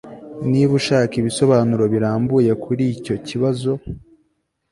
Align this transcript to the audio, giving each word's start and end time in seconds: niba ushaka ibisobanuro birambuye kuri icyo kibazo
niba 0.49 0.71
ushaka 0.79 1.13
ibisobanuro 1.21 1.83
birambuye 1.93 2.51
kuri 2.63 2.83
icyo 2.95 3.15
kibazo 3.27 3.71